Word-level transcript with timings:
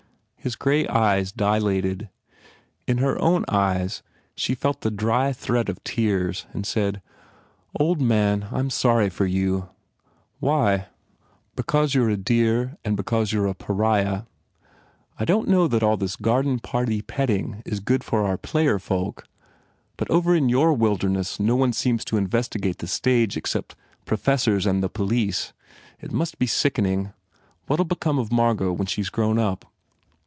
His 0.43 0.55
grey 0.55 0.87
eyes 0.87 1.31
dilated. 1.31 2.09
In 2.87 2.97
her 2.97 3.21
own 3.21 3.45
eyes 3.47 4.01
she 4.33 4.55
felt 4.55 4.81
the 4.81 4.89
dry 4.89 5.33
threat 5.33 5.69
of 5.69 5.83
tears 5.83 6.47
and 6.51 6.65
said, 6.65 6.99
"Old 7.79 8.01
man, 8.01 8.47
I 8.51 8.57
m 8.57 8.71
sorry 8.71 9.11
for 9.11 9.27
you." 9.27 9.69
"Why?" 10.39 10.87
"Because 11.55 11.93
you 11.93 12.03
re 12.03 12.13
such 12.13 12.19
a 12.21 12.23
dear 12.23 12.77
and 12.83 12.97
because 12.97 13.31
you 13.31 13.39
re 13.43 13.51
a 13.51 13.53
pariah. 13.53 14.23
I 15.19 15.25
don 15.25 15.45
t 15.45 15.51
know 15.51 15.67
that 15.67 15.83
all 15.83 15.95
this 15.95 16.15
garden 16.15 16.57
party 16.57 17.03
petting 17.03 17.61
is 17.63 17.79
good 17.79 18.03
for 18.03 18.23
our 18.25 18.37
player 18.39 18.79
folk 18.79 19.27
but 19.95 20.09
over 20.09 20.33
in 20.35 20.49
your 20.49 20.73
wilderness 20.73 21.39
no 21.39 21.55
one 21.55 21.71
seems 21.71 22.03
to 22.05 22.17
investigate 22.17 22.79
the 22.79 22.87
stage 22.87 23.37
except 23.37 23.75
professors 24.05 24.65
and 24.65 24.81
the 24.81 24.89
police. 24.89 25.53
It 25.99 26.11
must 26.11 26.39
be 26.39 26.47
sickening.... 26.47 27.13
What 27.67 27.79
ll 27.79 27.83
become 27.83 28.17
of 28.17 28.31
Margot 28.31 28.73
when 28.73 28.87
she 28.87 29.01
s 29.03 29.09
grown 29.09 29.37
up?" 29.37 29.65